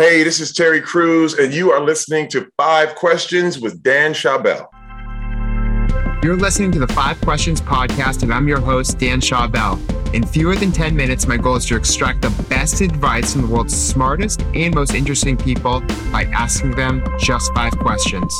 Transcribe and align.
Hey, 0.00 0.22
this 0.22 0.40
is 0.40 0.54
Terry 0.54 0.80
Crews, 0.80 1.34
and 1.34 1.52
you 1.52 1.72
are 1.72 1.80
listening 1.82 2.26
to 2.28 2.50
Five 2.56 2.94
Questions 2.94 3.60
with 3.60 3.82
Dan 3.82 4.14
Schawbel. 4.14 4.66
You're 6.24 6.38
listening 6.38 6.72
to 6.72 6.78
the 6.78 6.88
Five 6.88 7.20
Questions 7.20 7.60
podcast, 7.60 8.22
and 8.22 8.32
I'm 8.32 8.48
your 8.48 8.60
host, 8.60 8.98
Dan 8.98 9.20
Schawbel. 9.20 9.78
In 10.14 10.24
fewer 10.24 10.56
than 10.56 10.72
10 10.72 10.96
minutes, 10.96 11.26
my 11.26 11.36
goal 11.36 11.56
is 11.56 11.66
to 11.66 11.76
extract 11.76 12.22
the 12.22 12.30
best 12.44 12.80
advice 12.80 13.34
from 13.34 13.42
the 13.42 13.48
world's 13.48 13.76
smartest 13.76 14.40
and 14.54 14.74
most 14.74 14.94
interesting 14.94 15.36
people 15.36 15.80
by 16.10 16.24
asking 16.32 16.70
them 16.76 17.04
just 17.18 17.52
five 17.52 17.78
questions. 17.78 18.34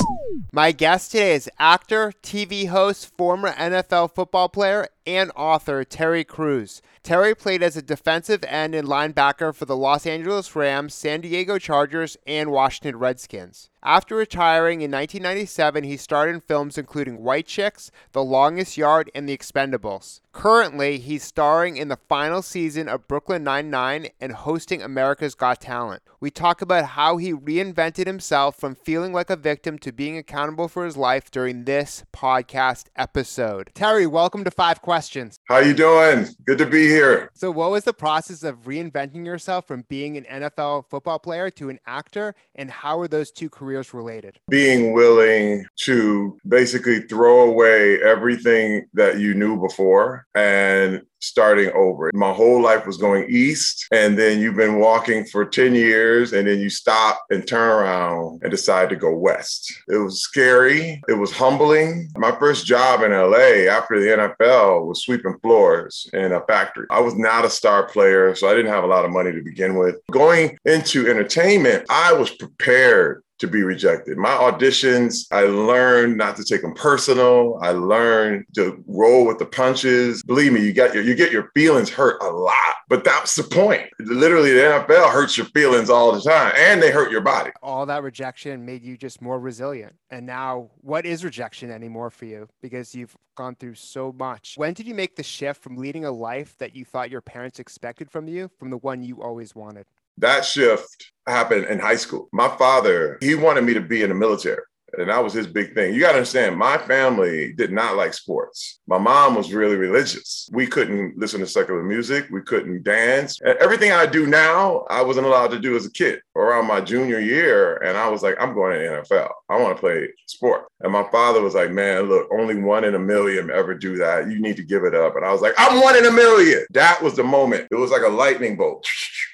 My 0.51 0.71
guest 0.71 1.11
today 1.11 1.35
is 1.35 1.47
actor, 1.59 2.11
TV 2.23 2.69
host, 2.69 3.15
former 3.15 3.51
NFL 3.51 4.15
football 4.15 4.49
player, 4.49 4.87
and 5.15 5.31
author 5.35 5.83
Terry 5.83 6.23
Crews. 6.23 6.81
Terry 7.03 7.35
played 7.35 7.63
as 7.63 7.75
a 7.75 7.81
defensive 7.81 8.43
end 8.47 8.73
and 8.75 8.87
linebacker 8.87 9.53
for 9.53 9.65
the 9.65 9.75
Los 9.75 10.05
Angeles 10.05 10.55
Rams, 10.55 10.93
San 10.93 11.21
Diego 11.21 11.57
Chargers, 11.57 12.15
and 12.25 12.51
Washington 12.51 12.97
Redskins. 12.97 13.69
After 13.83 14.15
retiring 14.15 14.81
in 14.81 14.91
1997, 14.91 15.83
he 15.83 15.97
starred 15.97 16.29
in 16.29 16.41
films 16.41 16.77
including 16.77 17.23
White 17.23 17.47
Chicks, 17.47 17.89
The 18.11 18.23
Longest 18.23 18.77
Yard, 18.77 19.09
and 19.15 19.27
The 19.27 19.35
Expendables. 19.35 20.21
Currently, 20.33 20.99
he's 20.99 21.23
starring 21.23 21.77
in 21.77 21.87
the 21.87 21.97
final 22.07 22.43
season 22.43 22.87
of 22.87 23.07
Brooklyn 23.07 23.43
Nine-Nine 23.43 24.09
and 24.21 24.33
hosting 24.33 24.83
America's 24.83 25.33
Got 25.33 25.61
Talent. 25.61 26.03
We 26.19 26.29
talk 26.29 26.61
about 26.61 26.89
how 26.89 27.17
he 27.17 27.33
reinvented 27.33 28.05
himself 28.05 28.55
from 28.55 28.75
feeling 28.75 29.13
like 29.13 29.31
a 29.31 29.35
victim 29.35 29.79
to 29.79 29.91
being 29.91 30.15
accountable 30.15 30.67
for 30.67 30.85
his 30.85 30.95
life 30.95 31.31
during 31.31 31.65
this 31.65 32.03
podcast 32.13 32.85
episode. 32.95 33.71
Terry, 33.73 34.05
welcome 34.05 34.43
to 34.43 34.51
Five 34.51 34.83
Questions. 34.83 35.00
How 35.45 35.59
you 35.59 35.73
doing? 35.73 36.27
Good 36.45 36.57
to 36.59 36.65
be 36.65 36.87
here. 36.87 37.29
So, 37.33 37.51
what 37.51 37.71
was 37.71 37.83
the 37.83 37.93
process 37.93 38.43
of 38.43 38.63
reinventing 38.63 39.25
yourself 39.25 39.67
from 39.67 39.85
being 39.89 40.17
an 40.17 40.25
NFL 40.25 40.85
football 40.89 41.19
player 41.19 41.49
to 41.51 41.69
an 41.69 41.79
actor, 41.85 42.35
and 42.55 42.69
how 42.69 42.99
are 42.99 43.07
those 43.07 43.31
two 43.31 43.49
careers 43.49 43.93
related? 43.93 44.39
Being 44.49 44.93
willing 44.93 45.65
to 45.81 46.37
basically 46.47 47.01
throw 47.01 47.49
away 47.49 48.01
everything 48.01 48.85
that 48.93 49.19
you 49.19 49.33
knew 49.33 49.59
before 49.59 50.25
and 50.35 51.01
starting 51.21 51.71
over. 51.73 52.11
My 52.13 52.33
whole 52.33 52.61
life 52.61 52.85
was 52.85 52.97
going 52.97 53.25
east, 53.29 53.87
and 53.91 54.17
then 54.17 54.39
you've 54.39 54.55
been 54.55 54.79
walking 54.79 55.25
for 55.25 55.45
10 55.45 55.75
years, 55.75 56.33
and 56.33 56.47
then 56.47 56.59
you 56.59 56.69
stop 56.69 57.25
and 57.29 57.47
turn 57.47 57.69
around 57.69 58.41
and 58.41 58.51
decide 58.51 58.89
to 58.89 58.95
go 58.95 59.15
west. 59.15 59.71
It 59.87 59.97
was 59.97 60.21
scary, 60.21 61.01
it 61.07 61.13
was 61.13 61.31
humbling. 61.31 62.09
My 62.15 62.31
first 62.31 62.65
job 62.65 63.03
in 63.03 63.11
LA 63.11 63.69
after 63.71 63.99
the 63.99 64.07
NFL 64.07 64.87
was 64.87 65.03
sweeping 65.03 65.37
floors 65.41 66.09
in 66.13 66.31
a 66.31 66.41
factory. 66.41 66.87
I 66.89 66.99
was 66.99 67.15
not 67.15 67.45
a 67.45 67.49
star 67.49 67.87
player, 67.87 68.35
so 68.35 68.49
I 68.49 68.55
didn't 68.55 68.71
have 68.71 68.83
a 68.83 68.87
lot 68.87 69.05
of 69.05 69.11
money 69.11 69.31
to 69.31 69.41
begin 69.41 69.75
with. 69.75 69.95
Going 70.11 70.57
into 70.65 71.09
entertainment, 71.09 71.85
I 71.89 72.13
was 72.13 72.31
prepared 72.31 73.23
to 73.41 73.47
be 73.47 73.63
rejected. 73.63 74.17
My 74.17 74.29
auditions, 74.29 75.25
I 75.31 75.41
learned 75.41 76.15
not 76.15 76.35
to 76.37 76.43
take 76.43 76.61
them 76.61 76.75
personal. 76.75 77.57
I 77.61 77.71
learned 77.71 78.45
to 78.53 78.83
roll 78.87 79.25
with 79.25 79.39
the 79.39 79.47
punches. 79.47 80.21
Believe 80.23 80.53
me, 80.53 80.61
you 80.61 80.71
get 80.71 80.93
your 80.93 81.03
you 81.03 81.15
get 81.15 81.31
your 81.31 81.51
feelings 81.55 81.89
hurt 81.89 82.21
a 82.21 82.27
lot, 82.27 82.75
but 82.87 83.03
that's 83.03 83.35
the 83.35 83.43
point. 83.43 83.89
Literally, 83.99 84.53
the 84.53 84.61
NFL 84.61 85.11
hurts 85.11 85.37
your 85.37 85.47
feelings 85.47 85.89
all 85.89 86.11
the 86.11 86.21
time, 86.21 86.53
and 86.55 86.81
they 86.81 86.91
hurt 86.91 87.11
your 87.11 87.21
body. 87.21 87.49
All 87.63 87.85
that 87.87 88.03
rejection 88.03 88.63
made 88.63 88.83
you 88.83 88.95
just 88.95 89.21
more 89.21 89.39
resilient. 89.39 89.95
And 90.11 90.25
now, 90.25 90.69
what 90.81 91.05
is 91.05 91.23
rejection 91.23 91.71
anymore 91.71 92.11
for 92.11 92.25
you? 92.25 92.47
Because 92.61 92.93
you've 92.93 93.17
gone 93.35 93.55
through 93.55 93.75
so 93.75 94.13
much. 94.13 94.53
When 94.55 94.73
did 94.73 94.85
you 94.85 94.93
make 94.93 95.15
the 95.15 95.23
shift 95.23 95.63
from 95.63 95.77
leading 95.77 96.05
a 96.05 96.11
life 96.11 96.55
that 96.59 96.75
you 96.75 96.85
thought 96.85 97.09
your 97.09 97.21
parents 97.21 97.59
expected 97.59 98.11
from 98.11 98.27
you, 98.27 98.51
from 98.59 98.69
the 98.69 98.77
one 98.77 99.01
you 99.01 99.23
always 99.23 99.55
wanted? 99.55 99.87
That 100.17 100.45
shift 100.45 101.10
happened 101.27 101.65
in 101.65 101.79
high 101.79 101.95
school. 101.95 102.29
My 102.31 102.47
father, 102.57 103.17
he 103.21 103.35
wanted 103.35 103.63
me 103.63 103.73
to 103.73 103.81
be 103.81 104.03
in 104.03 104.09
the 104.09 104.15
military. 104.15 104.61
And 104.97 105.09
that 105.09 105.23
was 105.23 105.33
his 105.33 105.47
big 105.47 105.73
thing. 105.73 105.93
You 105.93 106.01
got 106.01 106.11
to 106.11 106.17
understand, 106.17 106.57
my 106.57 106.77
family 106.77 107.53
did 107.53 107.71
not 107.71 107.95
like 107.95 108.13
sports. 108.13 108.79
My 108.87 108.97
mom 108.97 109.35
was 109.35 109.53
really 109.53 109.75
religious. 109.75 110.49
We 110.51 110.67
couldn't 110.67 111.17
listen 111.17 111.39
to 111.39 111.47
secular 111.47 111.83
music. 111.83 112.27
We 112.29 112.41
couldn't 112.41 112.83
dance. 112.83 113.39
Everything 113.41 113.91
I 113.91 114.05
do 114.05 114.27
now, 114.27 114.85
I 114.89 115.01
wasn't 115.01 115.27
allowed 115.27 115.51
to 115.51 115.59
do 115.59 115.75
as 115.75 115.85
a 115.85 115.91
kid. 115.91 116.21
Around 116.35 116.67
my 116.67 116.81
junior 116.81 117.19
year, 117.19 117.77
and 117.77 117.97
I 117.97 118.09
was 118.09 118.23
like, 118.23 118.35
I'm 118.39 118.53
going 118.53 118.79
to 118.79 119.01
NFL. 119.01 119.29
I 119.49 119.61
want 119.61 119.75
to 119.75 119.79
play 119.79 120.09
sport. 120.27 120.65
And 120.81 120.91
my 120.91 121.03
father 121.11 121.41
was 121.41 121.55
like, 121.55 121.71
Man, 121.71 122.03
look, 122.03 122.27
only 122.31 122.55
one 122.55 122.83
in 122.83 122.95
a 122.95 122.99
million 122.99 123.49
ever 123.51 123.73
do 123.75 123.97
that. 123.97 124.29
You 124.29 124.39
need 124.39 124.57
to 124.57 124.63
give 124.63 124.83
it 124.83 124.95
up. 124.95 125.15
And 125.15 125.25
I 125.25 125.31
was 125.31 125.41
like, 125.41 125.53
I'm 125.57 125.81
one 125.81 125.95
in 125.95 126.05
a 126.05 126.11
million. 126.11 126.65
That 126.71 127.01
was 127.01 127.15
the 127.15 127.23
moment. 127.23 127.67
It 127.71 127.75
was 127.75 127.91
like 127.91 128.01
a 128.01 128.09
lightning 128.09 128.57
bolt. 128.57 128.87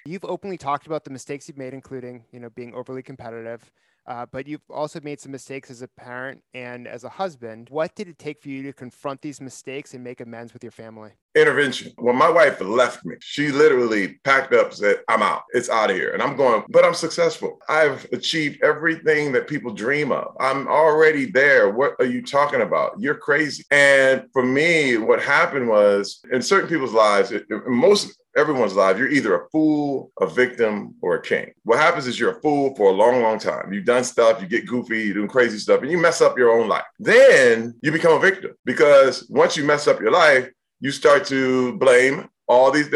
You've 0.07 0.23
openly 0.23 0.57
talked 0.57 0.87
about 0.87 1.03
the 1.03 1.09
mistakes 1.09 1.49
you've 1.49 1.57
made, 1.57 1.73
including, 1.73 2.23
you 2.31 2.39
know, 2.39 2.49
being 2.49 2.73
overly 2.73 3.03
competitive 3.03 3.69
uh, 4.07 4.25
but 4.31 4.47
you've 4.47 4.61
also 4.69 5.01
made 5.01 5.19
some 5.19 5.33
mistakes 5.33 5.69
as 5.69 5.81
a 5.81 5.87
parent 5.87 6.41
and 6.53 6.87
as 6.87 7.03
a 7.03 7.09
husband. 7.09 7.67
What 7.69 7.93
did 7.93 8.07
it 8.07 8.17
take 8.17 8.41
for 8.41 8.47
you 8.47 8.63
to 8.63 8.71
confront 8.71 9.21
these 9.21 9.41
mistakes 9.41 9.93
and 9.93 10.03
make 10.03 10.21
amends 10.21 10.53
with 10.53 10.63
your 10.63 10.71
family? 10.71 11.11
Intervention. 11.35 11.91
When 11.97 12.15
my 12.15 12.29
wife 12.29 12.61
left 12.61 13.05
me, 13.05 13.17
she 13.19 13.51
literally 13.51 14.17
packed 14.23 14.53
up, 14.53 14.73
said, 14.73 15.01
I'm 15.09 15.21
out. 15.21 15.43
It's 15.49 15.69
out 15.69 15.89
of 15.91 15.95
here. 15.97 16.13
And 16.13 16.23
I'm 16.23 16.37
going, 16.37 16.63
but 16.69 16.85
I'm 16.85 16.93
successful. 16.93 17.59
I've 17.67 18.07
achieved 18.13 18.63
everything 18.63 19.33
that 19.33 19.47
people 19.47 19.73
dream 19.73 20.13
of. 20.13 20.35
I'm 20.39 20.67
already 20.67 21.29
there. 21.29 21.69
What 21.69 21.95
are 21.99 22.05
you 22.05 22.21
talking 22.21 22.61
about? 22.61 22.93
You're 22.97 23.15
crazy. 23.17 23.65
And 23.71 24.23
for 24.31 24.41
me, 24.41 24.97
what 24.97 25.21
happened 25.21 25.67
was 25.67 26.21
in 26.31 26.41
certain 26.41 26.69
people's 26.69 26.93
lives, 26.93 27.33
most 27.67 28.17
everyone's 28.37 28.75
life, 28.75 28.97
you're 28.97 29.09
either 29.09 29.35
a 29.35 29.49
fool, 29.49 30.11
a 30.21 30.27
victim, 30.27 30.95
or 31.01 31.15
a 31.15 31.21
king. 31.21 31.51
What 31.63 31.79
happens 31.79 32.07
is 32.07 32.19
you're 32.19 32.37
a 32.37 32.41
fool 32.41 32.75
for 32.75 32.91
a 32.91 32.93
long, 32.93 33.21
long 33.21 33.39
time. 33.39 33.73
You've 33.73 33.85
done 33.85 34.03
stuff, 34.03 34.41
you 34.41 34.47
get 34.47 34.67
goofy, 34.67 35.03
you're 35.03 35.15
doing 35.15 35.27
crazy 35.27 35.57
stuff, 35.57 35.81
and 35.81 35.91
you 35.91 35.97
mess 35.97 36.21
up 36.21 36.37
your 36.37 36.51
own 36.51 36.67
life. 36.67 36.85
Then 36.99 37.75
you 37.81 37.91
become 37.91 38.13
a 38.13 38.19
victim 38.19 38.51
because 38.65 39.27
once 39.29 39.57
you 39.57 39.63
mess 39.63 39.87
up 39.87 39.99
your 39.99 40.11
life, 40.11 40.49
you 40.79 40.91
start 40.91 41.25
to 41.25 41.77
blame 41.77 42.29
all 42.47 42.71
these 42.71 42.89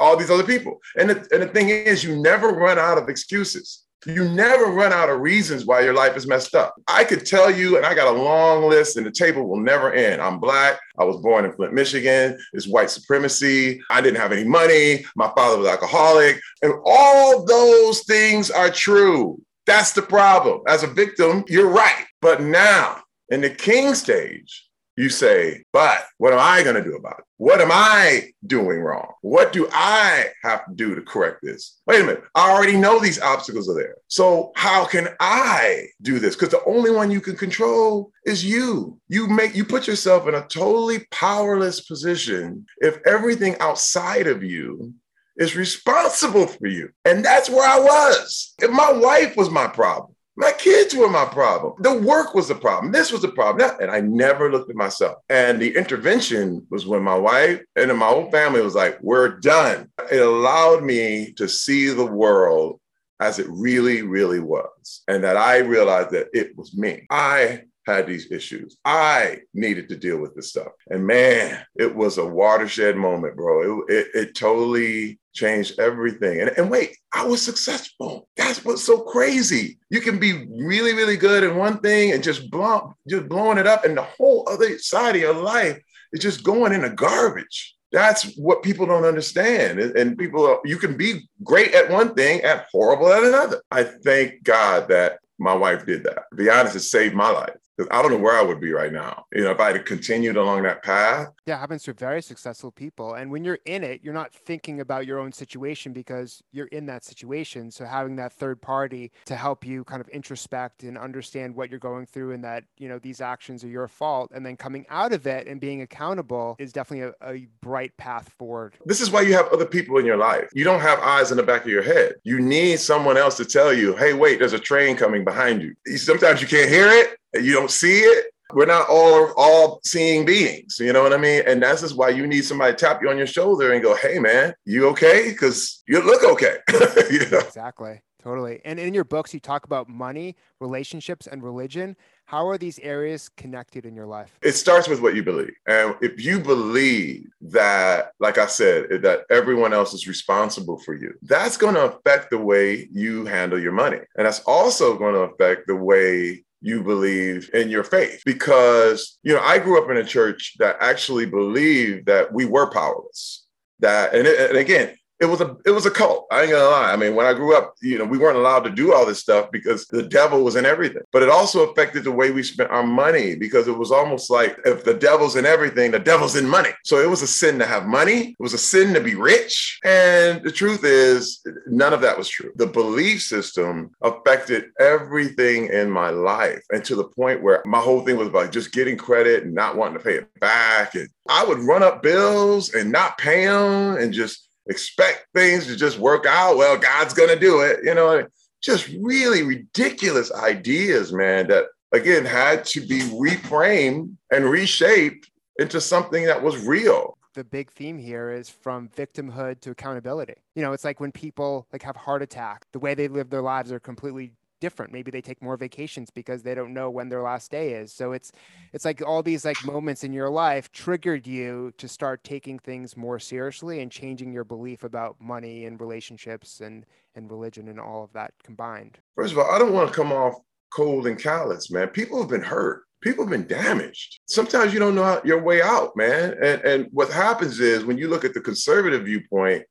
all 0.00 0.16
these 0.16 0.30
other 0.30 0.44
people. 0.44 0.80
And 0.98 1.10
the, 1.10 1.16
and 1.32 1.42
the 1.42 1.48
thing 1.48 1.68
is, 1.68 2.04
you 2.04 2.16
never 2.16 2.48
run 2.48 2.78
out 2.78 2.98
of 2.98 3.08
excuses. 3.08 3.83
You 4.06 4.28
never 4.28 4.66
run 4.66 4.92
out 4.92 5.08
of 5.08 5.20
reasons 5.20 5.64
why 5.64 5.80
your 5.80 5.94
life 5.94 6.16
is 6.16 6.26
messed 6.26 6.54
up. 6.54 6.74
I 6.88 7.04
could 7.04 7.24
tell 7.24 7.50
you, 7.50 7.76
and 7.76 7.86
I 7.86 7.94
got 7.94 8.14
a 8.14 8.18
long 8.18 8.68
list, 8.68 8.96
and 8.96 9.06
the 9.06 9.10
table 9.10 9.48
will 9.48 9.60
never 9.60 9.92
end. 9.92 10.20
I'm 10.20 10.38
black. 10.38 10.78
I 10.98 11.04
was 11.04 11.16
born 11.18 11.44
in 11.44 11.52
Flint, 11.52 11.72
Michigan. 11.72 12.38
It's 12.52 12.68
white 12.68 12.90
supremacy. 12.90 13.80
I 13.90 14.00
didn't 14.00 14.20
have 14.20 14.32
any 14.32 14.44
money. 14.44 15.04
My 15.16 15.30
father 15.36 15.58
was 15.58 15.68
alcoholic. 15.68 16.40
And 16.62 16.74
all 16.84 17.44
those 17.44 18.04
things 18.04 18.50
are 18.50 18.70
true. 18.70 19.40
That's 19.66 19.92
the 19.92 20.02
problem. 20.02 20.60
As 20.68 20.82
a 20.82 20.88
victim, 20.88 21.44
you're 21.48 21.70
right. 21.70 22.04
But 22.20 22.42
now, 22.42 23.02
in 23.30 23.40
the 23.40 23.50
king 23.50 23.94
stage, 23.94 24.68
you 24.96 25.08
say, 25.08 25.62
but 25.72 26.04
what 26.18 26.32
am 26.32 26.38
I 26.40 26.62
going 26.62 26.76
to 26.76 26.82
do 26.82 26.96
about 26.96 27.18
it? 27.18 27.24
What 27.38 27.60
am 27.60 27.70
I 27.72 28.30
doing 28.46 28.80
wrong? 28.80 29.12
What 29.22 29.52
do 29.52 29.68
I 29.72 30.26
have 30.42 30.64
to 30.66 30.72
do 30.74 30.94
to 30.94 31.02
correct 31.02 31.40
this? 31.42 31.80
Wait 31.86 32.00
a 32.00 32.04
minute. 32.04 32.22
I 32.34 32.50
already 32.50 32.76
know 32.76 33.00
these 33.00 33.20
obstacles 33.20 33.68
are 33.68 33.74
there. 33.74 33.96
So 34.08 34.52
how 34.54 34.84
can 34.84 35.08
I 35.18 35.86
do 36.02 36.18
this? 36.18 36.36
Because 36.36 36.50
the 36.50 36.64
only 36.64 36.90
one 36.90 37.10
you 37.10 37.20
can 37.20 37.36
control 37.36 38.12
is 38.24 38.44
you. 38.44 39.00
You 39.08 39.26
make 39.26 39.54
you 39.54 39.64
put 39.64 39.88
yourself 39.88 40.28
in 40.28 40.34
a 40.34 40.46
totally 40.46 41.06
powerless 41.10 41.80
position 41.80 42.64
if 42.78 42.98
everything 43.06 43.56
outside 43.58 44.26
of 44.28 44.44
you 44.44 44.94
is 45.36 45.56
responsible 45.56 46.46
for 46.46 46.68
you. 46.68 46.88
And 47.04 47.24
that's 47.24 47.50
where 47.50 47.68
I 47.68 47.80
was. 47.80 48.54
If 48.60 48.70
my 48.70 48.92
wife 48.92 49.36
was 49.36 49.50
my 49.50 49.66
problem, 49.66 50.13
my 50.36 50.52
kids 50.52 50.94
were 50.94 51.08
my 51.08 51.24
problem. 51.26 51.74
The 51.78 51.98
work 52.00 52.34
was 52.34 52.48
the 52.48 52.54
problem. 52.54 52.92
This 52.92 53.12
was 53.12 53.22
the 53.22 53.28
problem. 53.28 53.70
And 53.80 53.90
I 53.90 54.00
never 54.00 54.50
looked 54.50 54.70
at 54.70 54.76
myself. 54.76 55.18
And 55.28 55.60
the 55.60 55.76
intervention 55.76 56.66
was 56.70 56.86
when 56.86 57.02
my 57.02 57.14
wife 57.14 57.60
and 57.76 57.96
my 57.96 58.08
whole 58.08 58.30
family 58.30 58.60
was 58.60 58.74
like, 58.74 58.98
we're 59.00 59.38
done. 59.38 59.90
It 60.10 60.20
allowed 60.20 60.82
me 60.82 61.32
to 61.36 61.48
see 61.48 61.88
the 61.88 62.06
world 62.06 62.80
as 63.20 63.38
it 63.38 63.46
really, 63.48 64.02
really 64.02 64.40
was. 64.40 65.02
And 65.06 65.22
that 65.22 65.36
I 65.36 65.58
realized 65.58 66.10
that 66.10 66.28
it 66.32 66.56
was 66.56 66.76
me. 66.76 67.06
I 67.10 67.62
had 67.86 68.06
these 68.06 68.30
issues. 68.30 68.76
I 68.84 69.40
needed 69.52 69.88
to 69.88 69.96
deal 69.96 70.18
with 70.18 70.34
this 70.34 70.50
stuff. 70.50 70.72
And 70.88 71.06
man, 71.06 71.64
it 71.76 71.94
was 71.94 72.18
a 72.18 72.26
watershed 72.26 72.96
moment, 72.96 73.36
bro. 73.36 73.82
It, 73.82 73.92
it, 73.92 74.06
it 74.14 74.34
totally 74.34 75.18
changed 75.34 75.78
everything. 75.78 76.40
And, 76.40 76.50
and 76.56 76.70
wait, 76.70 76.96
I 77.12 77.26
was 77.26 77.42
successful. 77.42 78.28
That's 78.36 78.64
what's 78.64 78.84
so 78.84 79.00
crazy. 79.00 79.78
You 79.90 80.00
can 80.00 80.18
be 80.18 80.46
really, 80.50 80.94
really 80.94 81.16
good 81.16 81.44
in 81.44 81.56
one 81.56 81.80
thing 81.80 82.12
and 82.12 82.22
just 82.22 82.50
blow, 82.50 82.94
just 83.08 83.28
blowing 83.28 83.58
it 83.58 83.66
up, 83.66 83.84
and 83.84 83.96
the 83.96 84.02
whole 84.02 84.48
other 84.48 84.78
side 84.78 85.16
of 85.16 85.20
your 85.20 85.34
life 85.34 85.80
is 86.12 86.20
just 86.20 86.44
going 86.44 86.72
in 86.72 86.82
the 86.82 86.90
garbage. 86.90 87.74
That's 87.92 88.36
what 88.36 88.64
people 88.64 88.86
don't 88.86 89.04
understand. 89.04 89.78
And 89.78 90.18
people, 90.18 90.60
you 90.64 90.78
can 90.78 90.96
be 90.96 91.28
great 91.44 91.74
at 91.74 91.90
one 91.90 92.14
thing 92.14 92.42
and 92.42 92.64
horrible 92.72 93.12
at 93.12 93.22
another. 93.22 93.62
I 93.70 93.84
thank 93.84 94.42
God 94.42 94.88
that 94.88 95.18
my 95.38 95.54
wife 95.54 95.86
did 95.86 96.02
that. 96.04 96.24
To 96.30 96.36
be 96.36 96.50
honest, 96.50 96.74
it 96.74 96.80
saved 96.80 97.14
my 97.14 97.30
life 97.30 97.54
Because 97.76 97.88
I 97.90 98.02
don't 98.02 98.12
know 98.12 98.18
where 98.18 98.38
I 98.38 98.42
would 98.42 98.60
be 98.60 98.72
right 98.72 98.92
now. 98.92 99.24
You 99.32 99.44
know, 99.44 99.50
if 99.50 99.60
I 99.60 99.72
had 99.72 99.84
continued 99.84 100.36
along 100.36 100.62
that 100.62 100.82
path. 100.82 101.28
Yeah, 101.46 101.58
happens 101.58 101.82
to 101.84 101.92
very 101.92 102.22
successful 102.22 102.70
people. 102.70 103.14
And 103.14 103.30
when 103.30 103.44
you're 103.44 103.58
in 103.64 103.82
it, 103.82 104.00
you're 104.02 104.14
not 104.14 104.32
thinking 104.32 104.80
about 104.80 105.06
your 105.06 105.18
own 105.18 105.32
situation 105.32 105.92
because 105.92 106.42
you're 106.52 106.68
in 106.68 106.86
that 106.86 107.04
situation. 107.04 107.70
So 107.70 107.84
having 107.84 108.16
that 108.16 108.32
third 108.32 108.60
party 108.62 109.12
to 109.26 109.36
help 109.36 109.66
you 109.66 109.84
kind 109.84 110.00
of 110.00 110.08
introspect 110.08 110.82
and 110.84 110.96
understand 110.96 111.54
what 111.54 111.70
you're 111.70 111.80
going 111.80 112.06
through 112.06 112.32
and 112.32 112.44
that, 112.44 112.64
you 112.78 112.88
know, 112.88 112.98
these 112.98 113.20
actions 113.20 113.64
are 113.64 113.68
your 113.68 113.88
fault. 113.88 114.30
And 114.34 114.44
then 114.46 114.56
coming 114.56 114.86
out 114.88 115.12
of 115.12 115.26
it 115.26 115.46
and 115.46 115.60
being 115.60 115.82
accountable 115.82 116.56
is 116.58 116.72
definitely 116.72 117.12
a, 117.20 117.32
a 117.32 117.48
bright 117.60 117.96
path 117.96 118.28
forward. 118.38 118.74
This 118.84 119.00
is 119.00 119.10
why 119.10 119.22
you 119.22 119.34
have 119.34 119.48
other 119.48 119.66
people 119.66 119.98
in 119.98 120.06
your 120.06 120.16
life. 120.16 120.48
You 120.52 120.64
don't 120.64 120.80
have 120.80 121.00
eyes 121.00 121.30
in 121.30 121.36
the 121.36 121.42
back 121.42 121.62
of 121.62 121.68
your 121.68 121.82
head. 121.82 122.14
You 122.22 122.40
need 122.40 122.78
someone 122.78 123.16
else 123.16 123.36
to 123.38 123.44
tell 123.44 123.72
you, 123.72 123.96
hey, 123.96 124.12
wait, 124.12 124.38
there's 124.38 124.52
a 124.52 124.58
train 124.58 124.96
coming 124.96 125.24
behind 125.24 125.62
you. 125.62 125.74
Sometimes 125.96 126.40
you 126.40 126.46
can't 126.46 126.68
hear 126.68 126.88
it 126.88 127.16
you 127.42 127.52
don't 127.52 127.70
see 127.70 128.00
it 128.00 128.26
we're 128.52 128.66
not 128.66 128.88
all 128.88 129.32
all 129.36 129.80
seeing 129.84 130.24
beings 130.24 130.78
you 130.78 130.92
know 130.92 131.02
what 131.02 131.12
i 131.12 131.16
mean? 131.16 131.42
And 131.46 131.62
that's 131.62 131.80
just 131.80 131.96
why 131.96 132.10
you 132.10 132.26
need 132.26 132.44
somebody 132.44 132.72
to 132.72 132.78
tap 132.78 133.00
you 133.02 133.10
on 133.10 133.16
your 133.16 133.26
shoulder 133.26 133.72
and 133.72 133.82
go 133.82 133.94
hey 133.96 134.18
man 134.18 134.54
you 134.64 134.88
okay? 134.88 135.30
Because 135.30 135.82
you 135.86 136.02
look 136.02 136.24
okay 136.24 136.58
you 137.10 137.28
know? 137.30 137.38
exactly 137.38 138.00
totally. 138.22 138.58
And 138.64 138.80
in 138.80 138.94
your 138.94 139.04
books 139.04 139.34
you 139.34 139.40
talk 139.40 139.64
about 139.64 139.88
money 139.88 140.36
relationships 140.60 141.26
and 141.26 141.42
religion. 141.42 141.96
How 142.26 142.48
are 142.48 142.56
these 142.56 142.78
areas 142.78 143.28
connected 143.28 143.84
in 143.84 143.94
your 143.94 144.06
life? 144.06 144.38
It 144.40 144.52
starts 144.52 144.88
with 144.88 145.02
what 145.02 145.14
you 145.14 145.22
believe. 145.22 145.52
And 145.66 145.94
if 146.00 146.24
you 146.24 146.40
believe 146.40 147.28
that 147.42 148.12
like 148.18 148.38
i 148.38 148.46
said 148.46 149.02
that 149.02 149.24
everyone 149.30 149.72
else 149.74 149.92
is 149.92 150.08
responsible 150.08 150.78
for 150.78 150.94
you 150.94 151.12
that's 151.22 151.58
going 151.58 151.74
to 151.74 151.84
affect 151.84 152.30
the 152.30 152.38
way 152.38 152.88
you 152.92 153.24
handle 153.24 153.58
your 153.58 153.72
money. 153.72 153.98
And 154.16 154.26
that's 154.26 154.40
also 154.40 154.96
going 154.96 155.14
to 155.14 155.20
affect 155.20 155.66
the 155.66 155.76
way 155.76 156.44
you 156.64 156.82
believe 156.82 157.50
in 157.52 157.68
your 157.68 157.84
faith. 157.84 158.22
Because, 158.24 159.18
you 159.22 159.34
know, 159.34 159.40
I 159.40 159.58
grew 159.58 159.82
up 159.82 159.90
in 159.90 159.98
a 159.98 160.04
church 160.04 160.54
that 160.58 160.76
actually 160.80 161.26
believed 161.26 162.06
that 162.06 162.32
we 162.32 162.46
were 162.46 162.70
powerless. 162.70 163.44
That, 163.80 164.14
and, 164.14 164.26
it, 164.26 164.50
and 164.50 164.58
again, 164.58 164.96
it 165.20 165.26
was 165.26 165.40
a 165.40 165.56
it 165.64 165.70
was 165.70 165.86
a 165.86 165.90
cult. 165.90 166.26
I 166.30 166.42
ain't 166.42 166.50
gonna 166.50 166.64
lie. 166.64 166.92
I 166.92 166.96
mean, 166.96 167.14
when 167.14 167.26
I 167.26 167.34
grew 167.34 167.56
up, 167.56 167.74
you 167.80 167.98
know, 167.98 168.04
we 168.04 168.18
weren't 168.18 168.36
allowed 168.36 168.64
to 168.64 168.70
do 168.70 168.92
all 168.92 169.06
this 169.06 169.20
stuff 169.20 169.50
because 169.52 169.86
the 169.86 170.02
devil 170.02 170.42
was 170.42 170.56
in 170.56 170.66
everything. 170.66 171.02
But 171.12 171.22
it 171.22 171.28
also 171.28 171.70
affected 171.70 172.04
the 172.04 172.12
way 172.12 172.30
we 172.32 172.42
spent 172.42 172.70
our 172.70 172.82
money 172.82 173.36
because 173.36 173.68
it 173.68 173.76
was 173.76 173.92
almost 173.92 174.28
like 174.30 174.58
if 174.64 174.84
the 174.84 174.94
devil's 174.94 175.36
in 175.36 175.46
everything, 175.46 175.92
the 175.92 175.98
devil's 175.98 176.36
in 176.36 176.48
money. 176.48 176.70
So 176.84 176.98
it 176.98 177.08
was 177.08 177.22
a 177.22 177.26
sin 177.28 177.58
to 177.60 177.66
have 177.66 177.86
money. 177.86 178.30
It 178.30 178.36
was 178.42 178.54
a 178.54 178.58
sin 178.58 178.92
to 178.94 179.00
be 179.00 179.14
rich. 179.14 179.78
And 179.84 180.42
the 180.42 180.52
truth 180.52 180.84
is, 180.84 181.40
none 181.66 181.92
of 181.92 182.00
that 182.00 182.18
was 182.18 182.28
true. 182.28 182.52
The 182.56 182.66
belief 182.66 183.22
system 183.22 183.90
affected 184.02 184.66
everything 184.80 185.66
in 185.66 185.90
my 185.90 186.10
life, 186.10 186.62
and 186.70 186.84
to 186.84 186.96
the 186.96 187.04
point 187.04 187.42
where 187.42 187.62
my 187.66 187.80
whole 187.80 188.00
thing 188.00 188.16
was 188.16 188.28
about 188.28 188.52
just 188.52 188.72
getting 188.72 188.96
credit 188.96 189.44
and 189.44 189.54
not 189.54 189.76
wanting 189.76 189.98
to 189.98 190.04
pay 190.04 190.14
it 190.16 190.40
back. 190.40 190.94
And 190.94 191.08
I 191.28 191.44
would 191.44 191.58
run 191.58 191.82
up 191.82 192.02
bills 192.02 192.74
and 192.74 192.90
not 192.90 193.18
pay 193.18 193.46
them, 193.46 193.96
and 193.96 194.12
just 194.12 194.48
expect 194.66 195.26
things 195.34 195.66
to 195.66 195.76
just 195.76 195.98
work 195.98 196.26
out. 196.26 196.56
Well, 196.56 196.76
God's 196.78 197.14
going 197.14 197.28
to 197.28 197.38
do 197.38 197.60
it. 197.60 197.80
You 197.84 197.94
know, 197.94 198.26
just 198.62 198.88
really 199.00 199.42
ridiculous 199.42 200.32
ideas, 200.32 201.12
man, 201.12 201.48
that 201.48 201.66
again 201.92 202.24
had 202.24 202.64
to 202.66 202.80
be 202.80 203.00
reframed 203.00 204.16
and 204.32 204.44
reshaped 204.44 205.30
into 205.58 205.80
something 205.80 206.24
that 206.24 206.42
was 206.42 206.64
real. 206.66 207.16
The 207.34 207.44
big 207.44 207.70
theme 207.70 207.98
here 207.98 208.30
is 208.30 208.48
from 208.48 208.88
victimhood 208.96 209.60
to 209.62 209.72
accountability. 209.72 210.34
You 210.54 210.62
know, 210.62 210.72
it's 210.72 210.84
like 210.84 211.00
when 211.00 211.12
people 211.12 211.66
like 211.72 211.82
have 211.82 211.96
heart 211.96 212.22
attack, 212.22 212.64
the 212.72 212.78
way 212.78 212.94
they 212.94 213.08
live 213.08 213.28
their 213.28 213.42
lives 213.42 213.72
are 213.72 213.80
completely 213.80 214.32
different. 214.64 214.94
Maybe 214.94 215.10
they 215.10 215.20
take 215.20 215.42
more 215.42 215.58
vacations 215.58 216.08
because 216.08 216.42
they 216.42 216.54
don't 216.54 216.72
know 216.72 216.88
when 216.88 217.10
their 217.10 217.20
last 217.20 217.50
day 217.50 217.74
is. 217.74 217.92
So 217.92 218.12
it's 218.12 218.32
it's 218.72 218.86
like 218.86 219.02
all 219.06 219.22
these 219.22 219.44
like 219.44 219.62
moments 219.66 220.04
in 220.04 220.12
your 220.14 220.30
life 220.30 220.72
triggered 220.72 221.26
you 221.26 221.70
to 221.76 221.86
start 221.86 222.24
taking 222.24 222.58
things 222.58 222.96
more 222.96 223.18
seriously 223.18 223.82
and 223.82 223.92
changing 223.92 224.32
your 224.32 224.44
belief 224.44 224.82
about 224.82 225.20
money 225.20 225.66
and 225.66 225.78
relationships 225.78 226.60
and 226.60 226.86
and 227.14 227.30
religion 227.30 227.68
and 227.68 227.78
all 227.78 228.02
of 228.04 228.12
that 228.14 228.32
combined. 228.42 229.00
First 229.16 229.32
of 229.32 229.38
all, 229.38 229.50
I 229.54 229.58
don't 229.58 229.74
want 229.74 229.90
to 229.90 229.94
come 229.94 230.12
off 230.12 230.34
cold 230.72 231.06
and 231.06 231.18
callous, 231.18 231.70
man. 231.70 231.88
People 231.88 232.18
have 232.20 232.30
been 232.30 232.48
hurt. 232.56 232.84
People 233.02 233.24
have 233.24 233.30
been 233.30 233.46
damaged. 233.46 234.18
Sometimes 234.26 234.72
you 234.72 234.80
don't 234.80 234.94
know 234.94 235.04
how, 235.04 235.20
your 235.26 235.42
way 235.42 235.60
out, 235.60 235.94
man. 235.94 236.38
And 236.42 236.62
and 236.62 236.88
what 236.90 237.10
happens 237.10 237.60
is 237.60 237.84
when 237.84 237.98
you 237.98 238.08
look 238.08 238.24
at 238.24 238.32
the 238.32 238.40
conservative 238.40 239.04
viewpoint, 239.04 239.64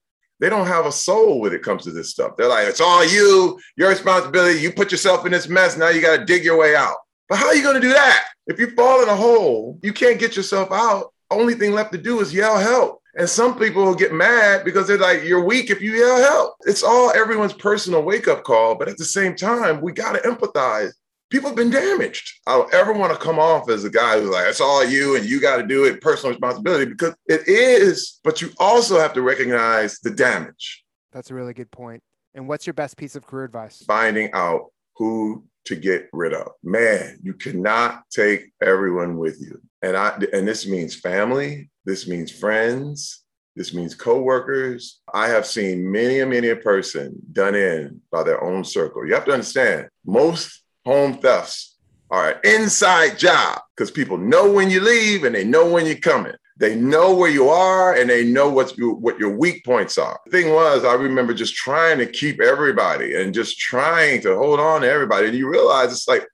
they 0.43 0.49
don't 0.49 0.67
have 0.67 0.85
a 0.85 0.91
soul 0.91 1.39
when 1.39 1.53
it 1.53 1.63
comes 1.63 1.85
to 1.85 1.91
this 1.91 2.09
stuff. 2.09 2.33
They're 2.35 2.49
like, 2.49 2.67
it's 2.67 2.81
all 2.81 3.05
you, 3.05 3.57
your 3.77 3.87
responsibility. 3.87 4.59
You 4.59 4.73
put 4.73 4.91
yourself 4.91 5.25
in 5.25 5.31
this 5.31 5.47
mess. 5.47 5.77
Now 5.77 5.87
you 5.87 6.01
got 6.01 6.17
to 6.17 6.25
dig 6.25 6.43
your 6.43 6.57
way 6.57 6.75
out. 6.75 6.97
But 7.29 7.37
how 7.37 7.45
are 7.45 7.55
you 7.55 7.63
going 7.63 7.75
to 7.75 7.87
do 7.87 7.93
that? 7.93 8.25
If 8.47 8.59
you 8.59 8.71
fall 8.71 9.01
in 9.01 9.07
a 9.07 9.15
hole, 9.15 9.79
you 9.81 9.93
can't 9.93 10.19
get 10.19 10.35
yourself 10.35 10.67
out. 10.73 11.13
Only 11.31 11.53
thing 11.53 11.71
left 11.71 11.93
to 11.93 11.97
do 11.97 12.19
is 12.19 12.33
yell 12.33 12.57
help. 12.57 13.01
And 13.15 13.29
some 13.29 13.57
people 13.57 13.85
will 13.85 13.95
get 13.95 14.11
mad 14.11 14.65
because 14.65 14.85
they're 14.85 14.97
like, 14.97 15.23
you're 15.23 15.45
weak 15.45 15.69
if 15.69 15.81
you 15.81 15.93
yell 15.93 16.17
help. 16.17 16.55
It's 16.65 16.83
all 16.83 17.11
everyone's 17.11 17.53
personal 17.53 18.03
wake 18.03 18.27
up 18.27 18.43
call. 18.43 18.75
But 18.75 18.89
at 18.89 18.97
the 18.97 19.05
same 19.05 19.37
time, 19.37 19.79
we 19.79 19.93
got 19.93 20.11
to 20.11 20.29
empathize 20.29 20.91
people 21.33 21.49
have 21.49 21.57
been 21.57 21.71
damaged. 21.71 22.31
I 22.45 22.55
don't 22.55 22.73
ever 22.75 22.93
want 22.93 23.11
to 23.11 23.17
come 23.17 23.39
off 23.39 23.67
as 23.67 23.83
a 23.83 23.89
guy 23.89 24.19
who's 24.19 24.29
like, 24.29 24.47
it's 24.47 24.61
all 24.61 24.85
you 24.85 25.15
and 25.15 25.25
you 25.25 25.41
got 25.41 25.57
to 25.57 25.63
do 25.63 25.85
it, 25.85 25.99
personal 25.99 26.31
responsibility, 26.31 26.85
because 26.85 27.15
it 27.25 27.47
is, 27.47 28.19
but 28.23 28.39
you 28.39 28.51
also 28.59 28.99
have 28.99 29.13
to 29.13 29.23
recognize 29.23 29.99
the 29.99 30.11
damage. 30.11 30.83
That's 31.11 31.31
a 31.31 31.33
really 31.33 31.55
good 31.55 31.71
point. 31.71 32.03
And 32.35 32.47
what's 32.47 32.67
your 32.67 32.75
best 32.75 32.97
piece 32.97 33.15
of 33.15 33.25
career 33.25 33.45
advice? 33.45 33.83
Finding 33.87 34.31
out 34.33 34.67
who 34.97 35.43
to 35.65 35.75
get 35.75 36.07
rid 36.13 36.33
of. 36.33 36.51
Man, 36.63 37.17
you 37.23 37.33
cannot 37.33 38.03
take 38.11 38.51
everyone 38.61 39.17
with 39.17 39.41
you. 39.41 39.59
And 39.81 39.97
I 39.97 40.15
and 40.33 40.47
this 40.47 40.67
means 40.67 40.93
family, 40.95 41.71
this 41.83 42.07
means 42.07 42.31
friends, 42.31 43.23
this 43.55 43.73
means 43.73 43.95
coworkers. 43.95 45.01
I 45.13 45.29
have 45.29 45.47
seen 45.47 45.91
many 45.91 46.19
and 46.19 46.29
many 46.29 46.49
a 46.49 46.55
person 46.55 47.15
done 47.31 47.55
in 47.55 48.01
by 48.11 48.23
their 48.23 48.43
own 48.43 48.63
circle. 48.63 49.05
You 49.05 49.13
have 49.13 49.25
to 49.25 49.33
understand, 49.33 49.89
most 50.05 50.62
home 50.85 51.17
thefts 51.17 51.77
are 52.09 52.31
an 52.31 52.39
inside 52.43 53.17
job 53.17 53.59
because 53.75 53.89
people 53.89 54.17
know 54.17 54.51
when 54.51 54.69
you 54.69 54.81
leave 54.81 55.23
and 55.23 55.33
they 55.33 55.43
know 55.43 55.69
when 55.69 55.85
you're 55.85 55.95
coming. 55.95 56.33
They 56.57 56.75
know 56.75 57.15
where 57.15 57.31
you 57.31 57.49
are 57.49 57.95
and 57.95 58.09
they 58.09 58.23
know 58.23 58.47
what's 58.47 58.73
what 58.77 59.17
your 59.17 59.35
weak 59.35 59.65
points 59.65 59.97
are. 59.97 60.19
The 60.25 60.31
thing 60.31 60.53
was, 60.53 60.85
I 60.85 60.93
remember 60.93 61.33
just 61.33 61.55
trying 61.55 61.97
to 61.97 62.05
keep 62.05 62.39
everybody 62.39 63.15
and 63.15 63.33
just 63.33 63.57
trying 63.57 64.21
to 64.21 64.35
hold 64.35 64.59
on 64.59 64.81
to 64.81 64.89
everybody. 64.89 65.27
And 65.27 65.35
you 65.35 65.49
realize 65.49 65.91
it's 65.91 66.07
like 66.07 66.27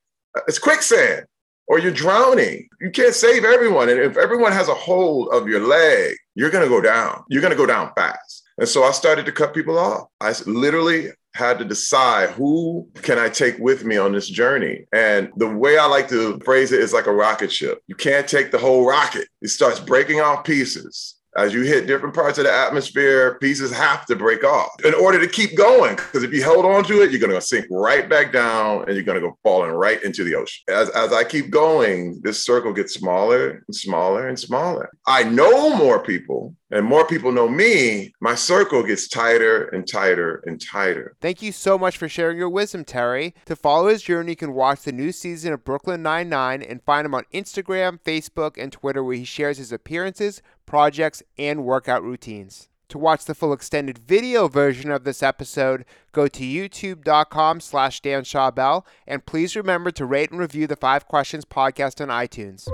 it's 0.47 0.59
quicksand 0.59 1.25
or 1.67 1.79
you're 1.79 1.91
drowning. 1.91 2.67
You 2.81 2.91
can't 2.91 3.13
save 3.13 3.45
everyone. 3.45 3.87
And 3.87 3.99
if 3.99 4.17
everyone 4.17 4.51
has 4.51 4.67
a 4.67 4.73
hold 4.73 5.29
of 5.29 5.47
your 5.47 5.65
leg, 5.65 6.15
you're 6.35 6.49
going 6.49 6.63
to 6.63 6.69
go 6.69 6.81
down. 6.81 7.23
You're 7.29 7.41
going 7.41 7.51
to 7.51 7.57
go 7.57 7.65
down 7.65 7.91
fast. 7.95 8.43
And 8.57 8.67
so 8.67 8.83
I 8.83 8.91
started 8.91 9.25
to 9.25 9.31
cut 9.31 9.53
people 9.53 9.79
off. 9.79 10.07
I 10.19 10.33
literally 10.45 11.11
had 11.35 11.59
to 11.59 11.65
decide 11.65 12.31
who 12.31 12.87
can 13.01 13.19
I 13.19 13.29
take 13.29 13.57
with 13.59 13.85
me 13.85 13.97
on 13.97 14.11
this 14.11 14.27
journey. 14.27 14.85
And 14.94 15.30
the 15.37 15.49
way 15.49 15.77
I 15.77 15.85
like 15.85 16.09
to 16.09 16.39
phrase 16.39 16.71
it 16.71 16.81
is 16.81 16.94
like 16.94 17.07
a 17.07 17.13
rocket 17.13 17.51
ship. 17.51 17.81
You 17.87 17.95
can't 17.95 18.27
take 18.27 18.51
the 18.51 18.57
whole 18.57 18.85
rocket. 18.85 19.27
It 19.42 19.49
starts 19.49 19.80
breaking 19.80 20.19
off 20.21 20.44
pieces. 20.44 21.15
As 21.37 21.54
you 21.54 21.61
hit 21.61 21.85
different 21.85 22.15
parts 22.15 22.39
of 22.39 22.45
the 22.45 22.51
atmosphere, 22.51 23.37
pieces 23.39 23.71
have 23.71 24.06
to 24.07 24.15
break 24.15 24.44
off 24.44 24.71
in 24.83 24.95
order 24.95 25.19
to 25.19 25.27
keep 25.27 25.56
going. 25.56 25.95
Because 25.95 26.23
if 26.23 26.33
you 26.33 26.44
hold 26.44 26.65
on 26.65 26.83
to 26.85 27.04
it, 27.04 27.11
you're 27.11 27.19
going 27.19 27.31
to 27.31 27.39
sink 27.39 27.68
right 27.69 28.09
back 28.09 28.33
down 28.33 28.85
and 28.85 28.95
you're 28.95 29.04
going 29.04 29.21
to 29.21 29.25
go 29.25 29.37
falling 29.44 29.71
right 29.71 30.04
into 30.04 30.23
the 30.23 30.33
ocean. 30.33 30.63
As, 30.68 30.89
as 30.89 31.13
I 31.13 31.23
keep 31.23 31.51
going, 31.51 32.19
this 32.23 32.44
circle 32.44 32.73
gets 32.73 32.95
smaller 32.95 33.63
and 33.68 33.75
smaller 33.75 34.27
and 34.27 34.39
smaller. 34.39 34.89
I 35.06 35.23
know 35.23 35.75
more 35.75 36.04
people 36.04 36.56
and 36.71 36.85
more 36.85 37.06
people 37.06 37.31
know 37.31 37.47
me, 37.47 38.14
my 38.19 38.35
circle 38.35 38.83
gets 38.83 39.07
tighter 39.07 39.66
and 39.69 39.88
tighter 39.88 40.44
and 40.45 40.61
tighter. 40.61 41.16
Thank 41.21 41.42
you 41.42 41.52
so 41.52 41.78
much 41.78 41.97
for 41.97 42.07
sharing 42.07 42.38
your 42.38 42.49
wisdom, 42.49 42.85
Terry. 42.85 43.33
To 43.45 43.56
follow 43.56 43.88
his 43.88 44.02
journey, 44.02 44.33
you 44.33 44.35
can 44.35 44.54
watch 44.54 44.81
the 44.81 44.92
new 44.92 45.11
season 45.11 45.54
of 45.54 45.64
Brooklyn 45.64 46.04
Nine-Nine 46.04 46.61
and 46.61 46.83
find 46.83 47.06
him 47.06 47.16
on 47.16 47.26
Instagram, 47.33 47.99
Facebook, 47.99 48.61
and 48.61 48.71
Twitter, 48.71 49.04
where 49.04 49.16
he 49.16 49.26
shares 49.26 49.57
his 49.57 49.71
appearances, 49.71 50.42
projects, 50.66 51.23
and 51.38 51.64
workout 51.64 52.04
routines. 52.04 52.69
To 52.90 52.97
watch 52.97 53.26
the 53.26 53.35
full 53.35 53.54
extended 53.54 53.99
video 53.99 54.47
version 54.47 54.90
of 54.90 55.04
this 55.04 55.21
episode, 55.21 55.85
go 56.11 56.28
to 56.28 56.44
youtube.com 56.44 57.59
slash 57.59 58.02
Dan 58.02 58.23
Bell, 58.56 58.85
and 59.06 59.26
please 59.26 59.56
remember 59.56 59.92
to 59.92 60.06
rate 60.06 60.31
and 60.31 60.40
review 60.40 60.66
the 60.66 60.76
Five 60.76 61.07
Questions 61.07 61.45
podcast 61.45 62.02
on 62.02 62.07
iTunes. 62.07 62.68